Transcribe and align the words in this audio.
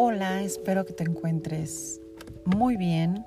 Hola, 0.00 0.42
espero 0.42 0.84
que 0.84 0.92
te 0.92 1.02
encuentres 1.02 2.00
muy 2.44 2.76
bien 2.76 3.26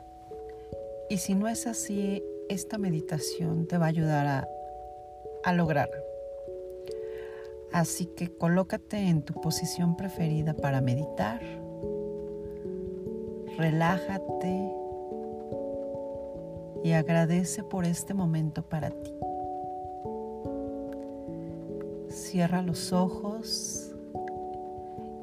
y 1.09 1.17
si 1.17 1.35
no 1.35 1.49
es 1.49 1.67
así, 1.67 2.23
esta 2.47 2.77
meditación 2.77 3.67
te 3.67 3.77
va 3.77 3.87
a 3.87 3.89
ayudar 3.89 4.25
a, 4.25 4.47
a 5.43 5.51
lograrlo. 5.51 6.01
Así 7.73 8.05
que 8.05 8.33
colócate 8.37 9.09
en 9.09 9.21
tu 9.21 9.33
posición 9.33 9.97
preferida 9.97 10.53
para 10.53 10.79
meditar. 10.79 11.41
Relájate 13.57 14.71
y 16.85 16.93
agradece 16.93 17.65
por 17.65 17.83
este 17.83 18.13
momento 18.13 18.63
para 18.63 18.91
ti. 18.91 19.13
Cierra 22.07 22.61
los 22.61 22.93
ojos 22.93 23.90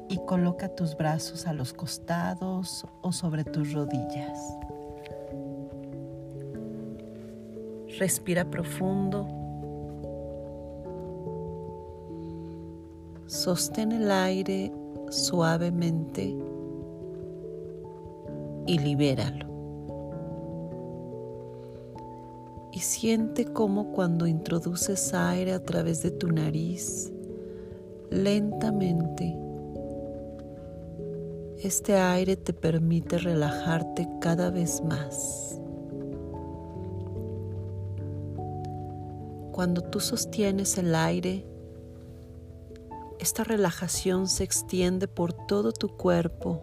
y 0.09 0.17
coloca 0.25 0.67
tus 0.69 0.97
brazos 0.97 1.45
a 1.45 1.53
los 1.53 1.71
costados 1.71 2.85
o 3.01 3.11
sobre 3.11 3.43
tus 3.43 3.73
rodillas. 3.73 4.39
Respira 7.99 8.49
profundo. 8.49 9.27
Sostén 13.27 13.91
el 13.91 14.09
aire 14.09 14.73
suavemente 15.11 16.35
y 18.65 18.79
libéralo. 18.79 19.47
Y 22.71 22.79
siente 22.79 23.45
como 23.45 23.91
cuando 23.91 24.25
introduces 24.25 25.13
aire 25.13 25.53
a 25.53 25.63
través 25.63 26.01
de 26.01 26.11
tu 26.11 26.31
nariz, 26.31 27.11
lentamente 28.09 29.48
este 31.61 31.97
aire 31.97 32.37
te 32.37 32.53
permite 32.53 33.17
relajarte 33.17 34.07
cada 34.21 34.49
vez 34.49 34.81
más. 34.81 35.59
Cuando 39.51 39.81
tú 39.81 39.99
sostienes 39.99 40.77
el 40.77 40.95
aire, 40.95 41.45
esta 43.19 43.43
relajación 43.43 44.27
se 44.27 44.45
extiende 44.45 45.09
por 45.09 45.33
todo 45.33 45.73
tu 45.73 45.97
cuerpo 45.97 46.61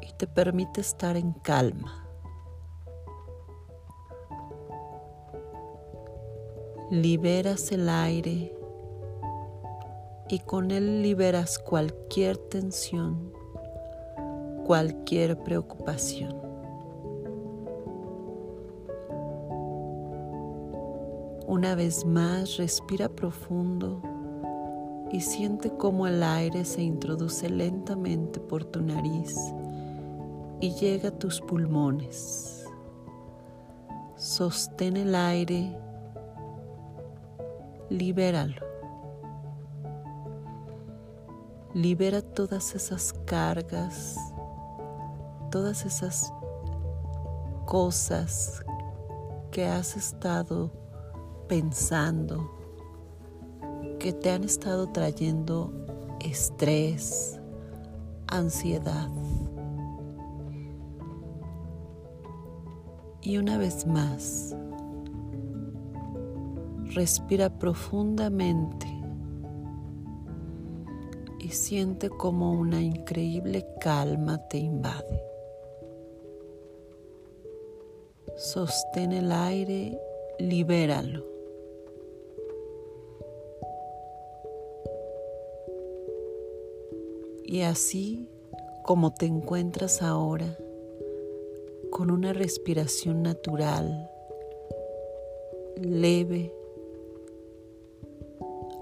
y 0.00 0.10
te 0.14 0.26
permite 0.26 0.80
estar 0.80 1.18
en 1.18 1.32
calma. 1.32 2.08
Liberas 6.90 7.72
el 7.72 7.90
aire 7.90 8.61
y 10.28 10.38
con 10.40 10.70
él 10.70 11.02
liberas 11.02 11.58
cualquier 11.58 12.36
tensión, 12.36 13.32
cualquier 14.64 15.38
preocupación. 15.38 16.40
Una 21.46 21.74
vez 21.74 22.06
más, 22.06 22.56
respira 22.56 23.08
profundo 23.08 24.00
y 25.10 25.20
siente 25.20 25.70
cómo 25.76 26.06
el 26.06 26.22
aire 26.22 26.64
se 26.64 26.82
introduce 26.82 27.50
lentamente 27.50 28.40
por 28.40 28.64
tu 28.64 28.80
nariz 28.80 29.36
y 30.60 30.70
llega 30.76 31.10
a 31.10 31.18
tus 31.18 31.40
pulmones. 31.42 32.64
Sostén 34.16 34.96
el 34.96 35.14
aire, 35.14 35.76
libéralo. 37.90 38.71
Libera 41.74 42.20
todas 42.20 42.74
esas 42.74 43.14
cargas, 43.24 44.18
todas 45.50 45.86
esas 45.86 46.30
cosas 47.64 48.62
que 49.50 49.64
has 49.64 49.96
estado 49.96 50.70
pensando, 51.48 52.50
que 53.98 54.12
te 54.12 54.30
han 54.30 54.44
estado 54.44 54.88
trayendo 54.88 55.72
estrés, 56.20 57.40
ansiedad. 58.26 59.08
Y 63.22 63.38
una 63.38 63.56
vez 63.56 63.86
más, 63.86 64.54
respira 66.94 67.48
profundamente 67.58 68.91
siente 71.52 72.08
como 72.08 72.52
una 72.52 72.80
increíble 72.82 73.66
calma 73.80 74.48
te 74.48 74.58
invade. 74.58 75.22
Sostén 78.36 79.12
el 79.12 79.30
aire, 79.30 80.00
libéralo. 80.38 81.24
Y 87.44 87.60
así 87.60 88.28
como 88.82 89.12
te 89.12 89.26
encuentras 89.26 90.02
ahora, 90.02 90.58
con 91.90 92.10
una 92.10 92.32
respiración 92.32 93.22
natural, 93.22 94.10
leve, 95.76 96.54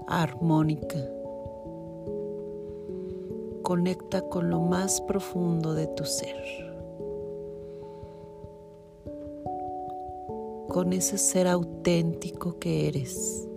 armónica 0.07 0.97
conecta 3.71 4.21
con 4.23 4.49
lo 4.49 4.59
más 4.59 4.99
profundo 4.99 5.73
de 5.73 5.87
tu 5.87 6.03
ser, 6.03 6.35
con 10.67 10.91
ese 10.91 11.17
ser 11.17 11.47
auténtico 11.47 12.59
que 12.59 12.89
eres, 12.89 13.47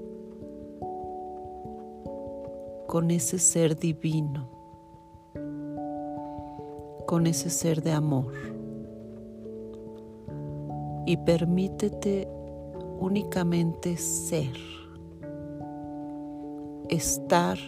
con 2.86 3.10
ese 3.10 3.40
ser 3.40 3.76
divino, 3.76 4.48
con 7.06 7.26
ese 7.26 7.50
ser 7.50 7.82
de 7.82 7.90
amor. 7.90 8.34
Y 11.06 11.16
permítete 11.16 12.28
únicamente 13.00 13.96
ser, 13.96 14.54
estar 16.88 17.58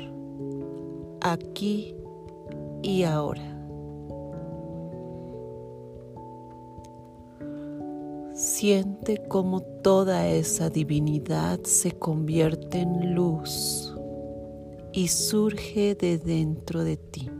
aquí 1.21 1.96
y 2.83 3.03
ahora. 3.05 3.43
Siente 8.35 9.27
como 9.29 9.61
toda 9.61 10.29
esa 10.29 10.69
divinidad 10.69 11.61
se 11.63 11.93
convierte 11.93 12.81
en 12.81 13.15
luz 13.15 13.95
y 14.93 15.09
surge 15.09 15.95
de 15.95 16.19
dentro 16.19 16.85
de 16.85 16.97
ti. 16.97 17.31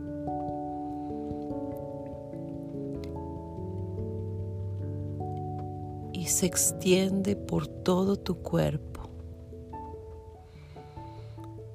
Y 6.13 6.25
se 6.25 6.45
extiende 6.47 7.35
por 7.35 7.67
todo 7.67 8.15
tu 8.15 8.41
cuerpo 8.41 8.96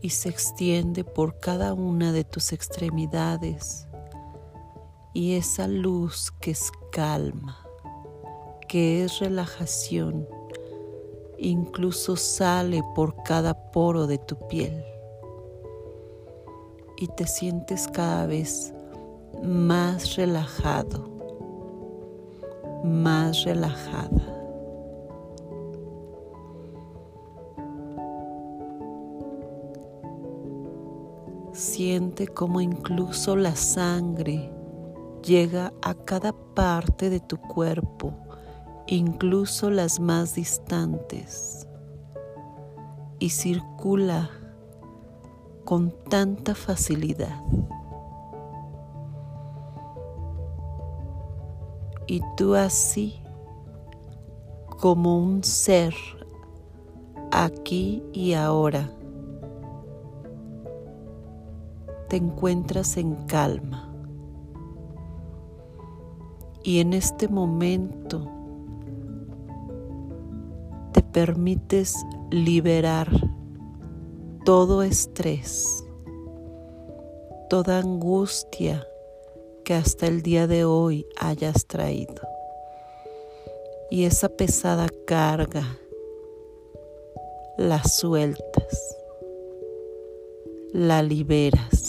y 0.02 0.10
se 0.10 0.28
extiende 0.28 1.04
por 1.04 1.38
cada 1.38 1.72
una 1.72 2.12
de 2.12 2.24
tus 2.24 2.52
extremidades 2.52 3.86
y 5.14 5.36
esa 5.36 5.68
luz 5.68 6.32
que 6.40 6.50
es 6.50 6.72
calma, 6.90 7.58
que 8.68 9.04
es 9.04 9.20
relajación, 9.20 10.26
incluso 11.38 12.16
sale 12.16 12.82
por 12.94 13.22
cada 13.22 13.70
poro 13.70 14.06
de 14.06 14.18
tu 14.18 14.36
piel 14.48 14.84
y 16.96 17.08
te 17.08 17.26
sientes 17.26 17.88
cada 17.88 18.26
vez 18.26 18.72
más 19.42 20.16
relajado, 20.16 21.10
más 22.84 23.44
relajada. 23.44 24.41
Siente 31.52 32.28
como 32.28 32.62
incluso 32.62 33.36
la 33.36 33.54
sangre 33.54 34.50
llega 35.22 35.72
a 35.82 35.92
cada 35.92 36.32
parte 36.32 37.10
de 37.10 37.20
tu 37.20 37.36
cuerpo, 37.36 38.14
incluso 38.86 39.70
las 39.70 40.00
más 40.00 40.34
distantes, 40.34 41.68
y 43.18 43.28
circula 43.28 44.30
con 45.64 45.94
tanta 46.08 46.54
facilidad. 46.54 47.40
Y 52.06 52.22
tú 52.36 52.54
así, 52.54 53.22
como 54.80 55.18
un 55.18 55.44
ser, 55.44 55.94
aquí 57.30 58.02
y 58.12 58.32
ahora, 58.32 58.90
te 62.12 62.18
encuentras 62.18 62.98
en 62.98 63.14
calma. 63.24 63.90
Y 66.62 66.80
en 66.80 66.92
este 66.92 67.26
momento 67.26 68.30
te 70.92 71.02
permites 71.02 71.96
liberar 72.30 73.08
todo 74.44 74.82
estrés, 74.82 75.86
toda 77.48 77.78
angustia 77.78 78.86
que 79.64 79.72
hasta 79.72 80.06
el 80.06 80.20
día 80.20 80.46
de 80.46 80.66
hoy 80.66 81.06
hayas 81.18 81.66
traído. 81.66 82.20
Y 83.90 84.04
esa 84.04 84.28
pesada 84.28 84.86
carga 85.06 85.78
la 87.56 87.82
sueltas, 87.84 88.98
la 90.74 91.02
liberas. 91.02 91.81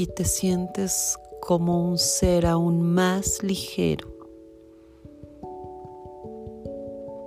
Y 0.00 0.06
te 0.06 0.24
sientes 0.24 1.18
como 1.42 1.86
un 1.86 1.98
ser 1.98 2.46
aún 2.46 2.80
más 2.80 3.42
ligero, 3.42 4.08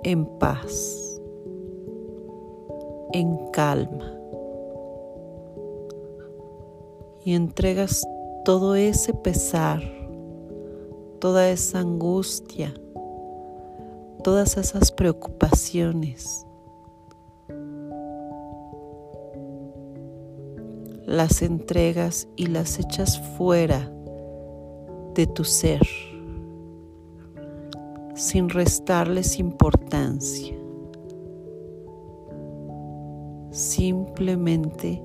en 0.02 0.26
paz, 0.40 1.20
en 3.12 3.36
calma. 3.52 4.12
Y 7.24 7.34
entregas 7.34 8.02
todo 8.44 8.74
ese 8.74 9.14
pesar, 9.14 9.80
toda 11.20 11.48
esa 11.50 11.78
angustia, 11.78 12.74
todas 14.24 14.56
esas 14.56 14.90
preocupaciones. 14.90 16.44
Las 21.06 21.42
entregas 21.42 22.28
y 22.36 22.46
las 22.46 22.78
echas 22.78 23.20
fuera 23.36 23.92
de 25.14 25.26
tu 25.26 25.44
ser, 25.44 25.86
sin 28.14 28.48
restarles 28.48 29.38
importancia. 29.38 30.56
Simplemente 33.50 35.02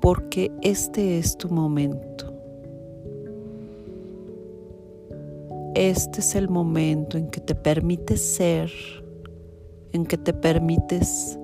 porque 0.00 0.50
este 0.62 1.18
es 1.18 1.36
tu 1.36 1.48
momento. 1.48 2.30
Este 5.74 6.20
es 6.20 6.34
el 6.34 6.48
momento 6.48 7.16
en 7.16 7.30
que 7.30 7.40
te 7.40 7.54
permites 7.54 8.20
ser, 8.20 8.72
en 9.92 10.04
que 10.04 10.18
te 10.18 10.32
permites 10.32 11.38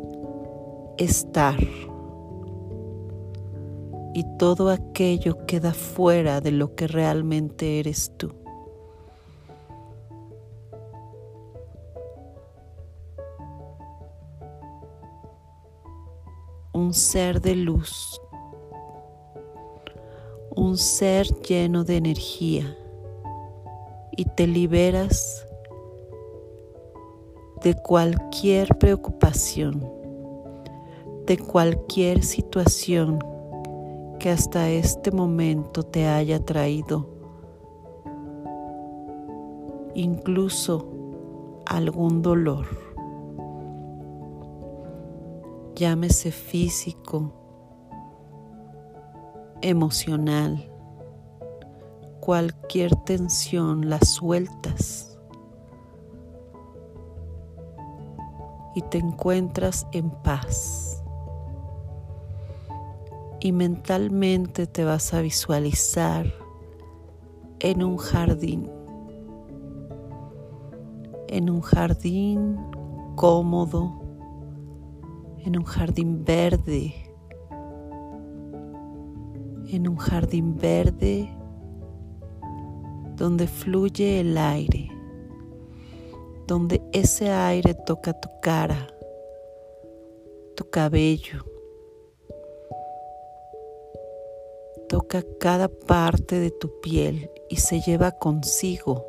estar. 0.99 1.57
Y 4.17 4.25
todo 4.39 4.71
aquello 4.71 5.45
queda 5.45 5.75
fuera 5.75 6.41
de 6.41 6.51
lo 6.51 6.75
que 6.75 6.87
realmente 6.87 7.81
eres 7.81 8.11
tú. 8.17 8.33
Un 16.73 16.95
ser 16.95 17.43
de 17.43 17.57
luz, 17.57 18.19
un 20.55 20.79
ser 20.79 21.27
lleno 21.43 21.85
de 21.85 21.99
energía 21.99 22.75
y 24.13 24.25
te 24.25 24.47
liberas 24.47 25.47
de 27.63 27.75
cualquier 27.75 28.79
preocupación, 28.79 29.87
de 31.27 31.37
cualquier 31.37 32.23
situación 32.23 33.36
que 34.19 34.31
hasta 34.31 34.69
este 34.69 35.11
momento 35.11 35.83
te 35.83 36.07
haya 36.07 36.45
traído, 36.45 37.09
incluso 39.95 40.89
algún 41.67 42.23
dolor, 42.23 42.67
llámese 45.75 46.31
físico, 46.33 47.33
emocional, 49.61 50.71
cualquier 52.21 52.95
tensión 52.97 53.89
la 53.89 54.01
sueltas 54.01 55.17
y 58.75 58.83
te 58.83 58.99
encuentras 58.99 59.87
en 59.93 60.11
paz. 60.11 61.03
Y 63.47 63.53
mentalmente 63.53 64.67
te 64.67 64.85
vas 64.85 65.15
a 65.15 65.21
visualizar 65.21 66.27
en 67.61 67.85
un 67.85 67.97
jardín, 67.97 68.69
en 71.29 71.49
un 71.51 71.61
jardín 71.61 72.57
cómodo, 73.15 74.01
en 75.45 75.57
un 75.57 75.63
jardín 75.63 76.25
verde, 76.25 76.93
en 79.69 79.87
un 79.87 79.97
jardín 79.97 80.57
verde 80.57 81.31
donde 83.15 83.47
fluye 83.47 84.19
el 84.19 84.37
aire, 84.37 84.91
donde 86.49 86.83
ese 86.93 87.31
aire 87.31 87.75
toca 87.75 88.13
tu 88.13 88.29
cara, 88.43 88.89
tu 90.57 90.69
cabello, 90.69 91.56
cada 95.39 95.69
parte 95.69 96.39
de 96.39 96.51
tu 96.51 96.81
piel 96.81 97.31
y 97.49 97.57
se 97.57 97.81
lleva 97.81 98.13
consigo 98.13 99.05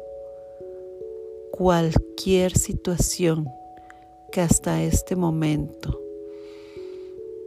cualquier 1.52 2.58
situación 2.58 3.50
que 4.32 4.42
hasta 4.42 4.84
este 4.84 5.16
momento 5.16 6.00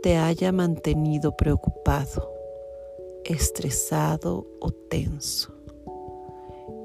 te 0.02 0.16
haya 0.16 0.50
mantenido 0.50 1.36
preocupado, 1.36 2.32
estresado 3.24 4.46
o 4.60 4.70
tenso. 4.72 5.54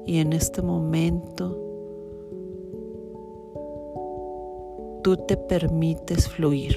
Y 0.04 0.18
en 0.18 0.32
este 0.32 0.62
momento 0.62 1.58
tú 5.02 5.16
te 5.16 5.36
permites 5.36 6.28
fluir. 6.28 6.76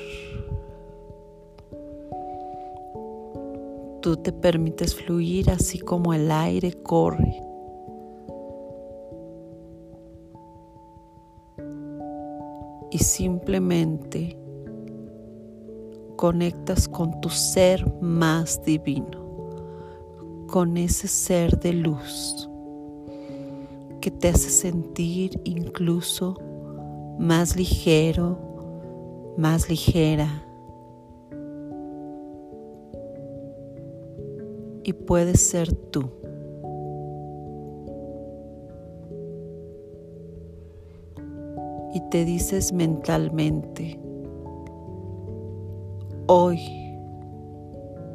Tú 4.02 4.18
te 4.18 4.32
permites 4.32 4.96
fluir 4.96 5.50
así 5.50 5.80
como 5.80 6.14
el 6.14 6.32
aire 6.32 6.72
corre. 6.84 7.42
Y 12.92 12.98
simplemente 12.98 14.38
conectas 16.16 16.88
con 16.88 17.22
tu 17.22 17.30
ser 17.30 17.86
más 18.02 18.64
divino, 18.64 20.48
con 20.48 20.78
ese 20.78 21.08
ser 21.08 21.60
de 21.60 21.74
luz 21.74 22.50
que 24.02 24.12
te 24.12 24.30
hace 24.30 24.50
sentir 24.50 25.40
incluso 25.44 26.38
más 27.20 27.56
ligero, 27.56 29.34
más 29.38 29.70
ligera. 29.70 30.46
Y 34.90 34.94
puedes 34.94 35.40
ser 35.40 35.72
tú. 35.72 36.10
Y 41.94 42.02
te 42.10 42.26
dices 42.26 42.74
mentalmente, 42.74 44.00
hoy 46.26 46.58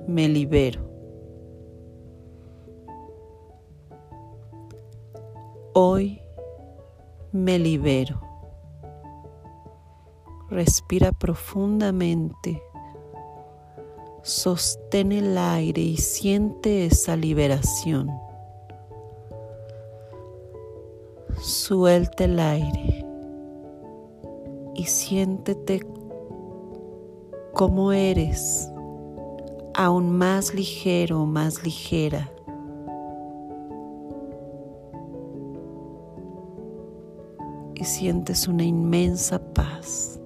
me 0.09 0.29
libero. 0.29 0.81
Hoy 5.75 6.21
me 7.31 7.61
libero. 7.61 8.21
Respira 10.51 11.13
profundamente. 11.13 12.61
Sostén 14.25 15.13
el 15.13 15.39
aire 15.39 15.81
y 15.81 15.97
siente 15.97 16.87
esa 16.87 17.17
liberación. 17.17 18.11
Suelta 21.41 22.25
el 22.25 22.41
aire 22.41 23.07
y 24.75 24.85
siéntete 24.85 25.87
como 27.53 27.93
eres, 27.93 28.69
aún 29.75 30.11
más 30.11 30.53
ligero, 30.55 31.25
más 31.27 31.63
ligera 31.63 32.35
sientes 37.85 38.49
una 38.49 38.65
inmensa 38.65 39.39
paz. 39.53 40.19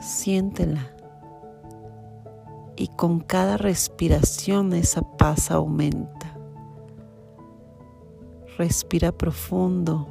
Siéntela. 0.00 0.99
Y 2.80 2.88
con 2.88 3.20
cada 3.20 3.58
respiración 3.58 4.72
esa 4.72 5.02
paz 5.02 5.50
aumenta. 5.50 6.34
Respira 8.56 9.12
profundo. 9.12 10.08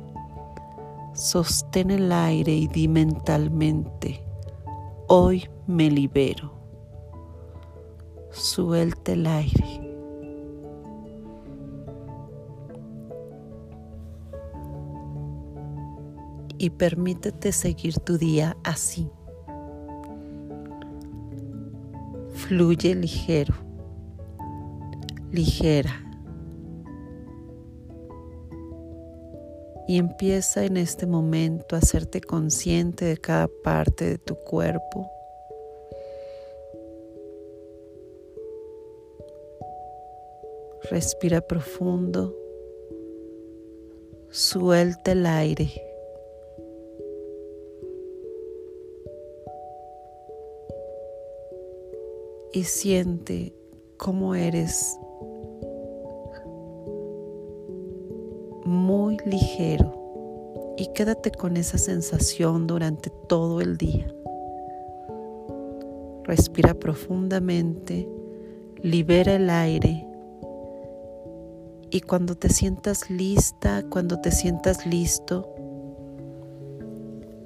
Sostén 1.15 1.89
el 1.89 2.11
aire 2.11 2.53
y 2.53 2.67
di 2.67 2.87
mentalmente, 2.87 4.23
hoy 5.07 5.49
me 5.65 5.89
libero. 5.89 6.53
Suelte 8.29 9.13
el 9.13 9.25
aire. 9.25 9.89
y 16.61 16.71
permítete 16.71 17.53
seguir 17.53 17.97
tu 17.99 18.17
día 18.17 18.57
así. 18.65 19.09
Fluye 22.49 22.95
ligero, 22.95 23.53
ligera. 25.31 26.03
Y 29.87 29.99
empieza 29.99 30.65
en 30.65 30.77
este 30.77 31.05
momento 31.05 31.75
a 31.75 31.77
hacerte 31.77 32.21
consciente 32.21 33.05
de 33.05 33.17
cada 33.17 33.47
parte 33.63 34.05
de 34.05 34.17
tu 34.17 34.33
cuerpo. 34.33 35.07
Respira 40.89 41.41
profundo. 41.41 42.35
Suelta 44.31 45.11
el 45.11 45.27
aire. 45.27 45.88
Y 52.51 52.63
siente 52.63 53.53
cómo 53.97 54.33
eres 54.33 54.99
muy 58.65 59.17
ligero 59.25 60.73
y 60.77 60.87
quédate 60.93 61.31
con 61.31 61.57
esa 61.57 61.77
sensación 61.77 62.65
durante 62.65 63.11
todo 63.27 63.61
el 63.61 63.77
día. 63.77 64.13
Respira 66.23 66.73
profundamente, 66.73 68.07
libera 68.81 69.35
el 69.35 69.49
aire 69.49 70.07
y 71.91 72.01
cuando 72.01 72.35
te 72.35 72.49
sientas 72.49 73.09
lista, 73.09 73.83
cuando 73.89 74.19
te 74.21 74.31
sientas 74.31 74.85
listo, 74.85 75.53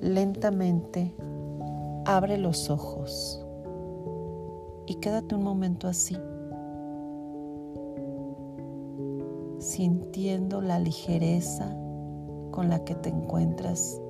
lentamente 0.01 1.13
abre 2.05 2.38
los 2.38 2.69
ojos 2.69 3.43
y 4.86 4.96
quédate 4.96 5.36
un 5.36 5.44
momento 5.44 5.88
así, 5.88 6.18
sintiendo 9.60 10.62
la 10.62 10.80
ligereza 10.80 11.75
con 12.52 12.70
la 12.70 12.84
que 12.84 12.96
te 12.96 13.10
encuentras 13.10 14.02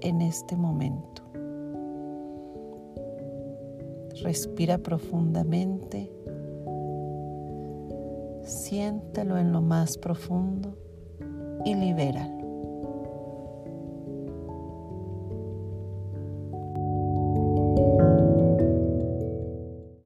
en 0.00 0.20
este 0.20 0.56
momento. 0.56 1.22
Respira 4.22 4.78
profundamente, 4.78 6.12
siéntelo 8.42 9.38
en 9.38 9.52
lo 9.52 9.62
más 9.62 9.96
profundo 9.96 10.76
y 11.64 11.74
libéralo. 11.74 12.37